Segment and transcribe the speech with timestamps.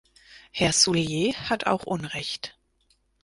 [0.49, 2.57] Herr Soulier hat auch unrecht.